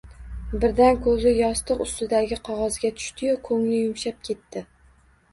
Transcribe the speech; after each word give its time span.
Birdan 0.61 0.95
koʼzi 1.07 1.33
yostiq 1.39 1.83
ustidagi 1.85 2.37
qogʼozga 2.47 2.91
tushdi-yu, 3.01 3.35
koʼngli 3.49 3.83
yumshab 3.83 4.17
ketdi. 4.31 4.65